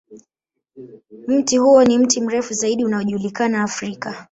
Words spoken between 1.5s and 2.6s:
huo ni mti mrefu